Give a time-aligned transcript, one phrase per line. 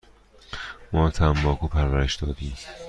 [0.93, 2.55] ما تنباکو پرورش دادیم.